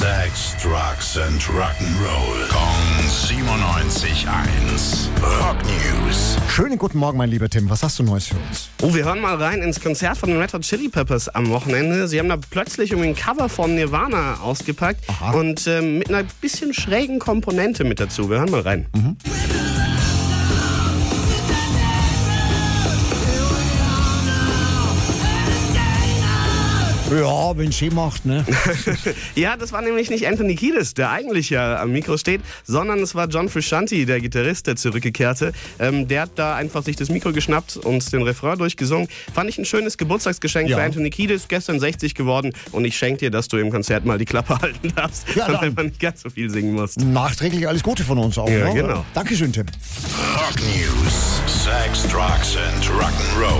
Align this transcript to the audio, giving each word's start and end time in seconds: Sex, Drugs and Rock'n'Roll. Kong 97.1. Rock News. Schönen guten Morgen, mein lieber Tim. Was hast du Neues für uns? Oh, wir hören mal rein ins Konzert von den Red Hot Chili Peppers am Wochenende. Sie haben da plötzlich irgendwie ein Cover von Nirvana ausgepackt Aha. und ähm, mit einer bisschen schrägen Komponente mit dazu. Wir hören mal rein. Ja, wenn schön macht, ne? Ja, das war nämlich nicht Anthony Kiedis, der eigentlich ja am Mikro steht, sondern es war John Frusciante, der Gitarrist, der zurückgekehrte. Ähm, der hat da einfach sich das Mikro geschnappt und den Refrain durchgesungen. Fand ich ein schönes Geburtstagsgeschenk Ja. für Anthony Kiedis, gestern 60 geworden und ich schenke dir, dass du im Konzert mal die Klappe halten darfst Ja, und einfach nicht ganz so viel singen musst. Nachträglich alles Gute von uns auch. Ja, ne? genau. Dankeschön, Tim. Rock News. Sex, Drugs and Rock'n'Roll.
Sex, 0.00 0.56
Drugs 0.62 1.18
and 1.18 1.42
Rock'n'Roll. 1.42 2.48
Kong 2.48 3.04
97.1. 3.04 5.10
Rock 5.22 5.58
News. 5.66 6.38
Schönen 6.48 6.78
guten 6.78 6.96
Morgen, 6.96 7.18
mein 7.18 7.28
lieber 7.28 7.50
Tim. 7.50 7.68
Was 7.68 7.82
hast 7.82 7.98
du 7.98 8.02
Neues 8.02 8.28
für 8.28 8.36
uns? 8.36 8.70
Oh, 8.80 8.94
wir 8.94 9.04
hören 9.04 9.20
mal 9.20 9.34
rein 9.34 9.60
ins 9.60 9.78
Konzert 9.78 10.16
von 10.16 10.30
den 10.30 10.40
Red 10.40 10.54
Hot 10.54 10.62
Chili 10.62 10.88
Peppers 10.88 11.28
am 11.28 11.50
Wochenende. 11.50 12.08
Sie 12.08 12.18
haben 12.18 12.30
da 12.30 12.38
plötzlich 12.38 12.92
irgendwie 12.92 13.10
ein 13.10 13.14
Cover 13.14 13.50
von 13.50 13.74
Nirvana 13.74 14.40
ausgepackt 14.40 15.04
Aha. 15.06 15.32
und 15.32 15.66
ähm, 15.66 15.98
mit 15.98 16.08
einer 16.08 16.22
bisschen 16.40 16.72
schrägen 16.72 17.18
Komponente 17.18 17.84
mit 17.84 18.00
dazu. 18.00 18.30
Wir 18.30 18.38
hören 18.38 18.50
mal 18.50 18.62
rein. 18.62 18.86
Ja, 27.10 27.56
wenn 27.56 27.72
schön 27.72 27.94
macht, 27.94 28.24
ne? 28.24 28.44
Ja, 29.34 29.56
das 29.56 29.72
war 29.72 29.82
nämlich 29.82 30.10
nicht 30.10 30.26
Anthony 30.26 30.54
Kiedis, 30.54 30.94
der 30.94 31.10
eigentlich 31.10 31.50
ja 31.50 31.80
am 31.80 31.92
Mikro 31.92 32.16
steht, 32.16 32.40
sondern 32.64 33.00
es 33.00 33.14
war 33.14 33.28
John 33.28 33.48
Frusciante, 33.48 34.06
der 34.06 34.20
Gitarrist, 34.20 34.66
der 34.66 34.76
zurückgekehrte. 34.76 35.52
Ähm, 35.78 36.06
der 36.08 36.22
hat 36.22 36.30
da 36.36 36.54
einfach 36.54 36.84
sich 36.84 36.96
das 36.96 37.08
Mikro 37.08 37.32
geschnappt 37.32 37.76
und 37.78 38.12
den 38.12 38.22
Refrain 38.22 38.58
durchgesungen. 38.58 39.08
Fand 39.34 39.50
ich 39.50 39.58
ein 39.58 39.64
schönes 39.64 39.98
Geburtstagsgeschenk 39.98 40.68
Ja. 40.68 40.76
für 40.76 40.82
Anthony 40.84 41.10
Kiedis, 41.10 41.48
gestern 41.48 41.80
60 41.80 42.14
geworden 42.14 42.52
und 42.72 42.84
ich 42.84 42.96
schenke 42.96 43.18
dir, 43.20 43.30
dass 43.30 43.48
du 43.48 43.56
im 43.56 43.70
Konzert 43.70 44.04
mal 44.04 44.18
die 44.18 44.24
Klappe 44.24 44.58
halten 44.62 44.92
darfst 44.94 45.24
Ja, 45.34 45.46
und 45.46 45.56
einfach 45.56 45.82
nicht 45.82 45.98
ganz 46.00 46.22
so 46.22 46.30
viel 46.30 46.48
singen 46.50 46.74
musst. 46.74 47.00
Nachträglich 47.00 47.66
alles 47.66 47.82
Gute 47.82 48.04
von 48.04 48.18
uns 48.18 48.38
auch. 48.38 48.48
Ja, 48.48 48.68
ne? 48.68 48.74
genau. 48.74 49.04
Dankeschön, 49.14 49.52
Tim. 49.52 49.66
Rock 50.34 50.56
News. 50.60 51.40
Sex, 51.64 52.02
Drugs 52.08 52.56
and 52.56 52.84
Rock'n'Roll. 52.86 53.59